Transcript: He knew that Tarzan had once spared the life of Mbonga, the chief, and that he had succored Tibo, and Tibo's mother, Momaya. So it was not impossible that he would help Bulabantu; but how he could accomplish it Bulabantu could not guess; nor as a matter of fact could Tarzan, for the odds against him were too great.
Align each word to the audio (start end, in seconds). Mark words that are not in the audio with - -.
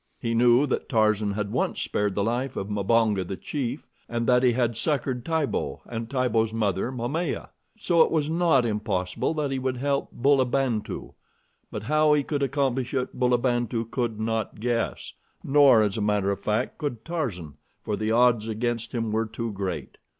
He 0.19 0.33
knew 0.33 0.65
that 0.65 0.89
Tarzan 0.89 1.33
had 1.33 1.51
once 1.51 1.79
spared 1.79 2.15
the 2.15 2.23
life 2.23 2.55
of 2.55 2.71
Mbonga, 2.71 3.23
the 3.23 3.37
chief, 3.37 3.85
and 4.09 4.25
that 4.25 4.41
he 4.41 4.53
had 4.53 4.75
succored 4.75 5.23
Tibo, 5.23 5.83
and 5.85 6.09
Tibo's 6.09 6.51
mother, 6.51 6.91
Momaya. 6.91 7.49
So 7.77 8.01
it 8.01 8.09
was 8.09 8.27
not 8.27 8.65
impossible 8.65 9.35
that 9.35 9.51
he 9.51 9.59
would 9.59 9.77
help 9.77 10.09
Bulabantu; 10.11 11.13
but 11.71 11.83
how 11.83 12.13
he 12.15 12.23
could 12.23 12.41
accomplish 12.41 12.95
it 12.95 13.19
Bulabantu 13.19 13.91
could 13.91 14.19
not 14.19 14.59
guess; 14.59 15.13
nor 15.43 15.83
as 15.83 15.97
a 15.97 16.01
matter 16.01 16.31
of 16.31 16.39
fact 16.39 16.79
could 16.79 17.05
Tarzan, 17.05 17.57
for 17.83 17.95
the 17.95 18.11
odds 18.11 18.47
against 18.47 18.93
him 18.93 19.11
were 19.11 19.27
too 19.27 19.51
great. 19.51 19.99